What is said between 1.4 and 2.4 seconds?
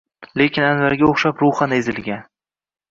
ruhan ezilgan